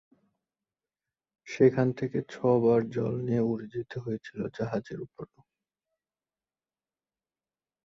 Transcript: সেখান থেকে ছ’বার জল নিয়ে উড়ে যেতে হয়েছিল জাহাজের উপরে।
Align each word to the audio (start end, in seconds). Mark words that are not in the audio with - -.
সেখান 1.47 1.87
থেকে 1.99 2.17
ছ’বার 2.31 2.81
জল 2.95 3.13
নিয়ে 3.27 3.43
উড়ে 3.43 3.67
যেতে 3.75 3.97
হয়েছিল 3.99 4.39
জাহাজের 4.57 4.99
উপরে। 5.01 5.35